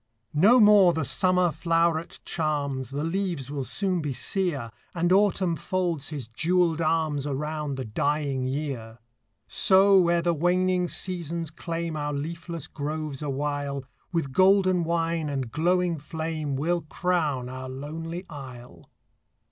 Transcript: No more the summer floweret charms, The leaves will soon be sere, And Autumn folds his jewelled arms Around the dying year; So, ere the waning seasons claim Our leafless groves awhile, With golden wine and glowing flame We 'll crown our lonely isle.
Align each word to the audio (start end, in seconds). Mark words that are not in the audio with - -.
No 0.33 0.59
more 0.59 0.93
the 0.93 1.05
summer 1.05 1.51
floweret 1.51 2.21
charms, 2.25 2.89
The 2.89 3.03
leaves 3.03 3.51
will 3.51 3.63
soon 3.63 4.01
be 4.01 4.13
sere, 4.13 4.71
And 4.95 5.11
Autumn 5.13 5.55
folds 5.55 6.09
his 6.09 6.27
jewelled 6.27 6.81
arms 6.81 7.27
Around 7.27 7.75
the 7.75 7.85
dying 7.85 8.47
year; 8.47 8.97
So, 9.45 10.07
ere 10.07 10.23
the 10.23 10.33
waning 10.33 10.87
seasons 10.87 11.51
claim 11.51 11.95
Our 11.95 12.13
leafless 12.13 12.65
groves 12.65 13.21
awhile, 13.21 13.85
With 14.11 14.33
golden 14.33 14.83
wine 14.83 15.29
and 15.29 15.51
glowing 15.51 15.99
flame 15.99 16.55
We 16.55 16.71
'll 16.71 16.81
crown 16.89 17.47
our 17.47 17.69
lonely 17.69 18.25
isle. 18.27 18.89